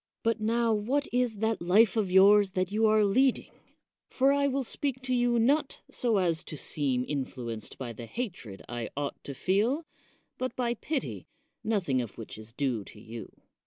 [0.23, 3.53] But now, what is that life of yours that you 102 CICERO are leading?
[4.09, 8.63] For I will speak to you not so as to seem influenced by the hatred
[8.67, 9.85] I ought to feel,
[10.39, 11.27] but by pity,
[11.63, 13.31] nothing of which is due to you.